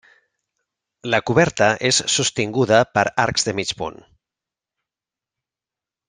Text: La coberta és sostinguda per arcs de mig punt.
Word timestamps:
La 1.13 1.17
coberta 1.29 1.67
és 1.91 1.99
sostinguda 2.15 2.79
per 2.95 3.03
arcs 3.27 3.45
de 3.49 3.53
mig 3.61 3.73
punt. 3.83 4.03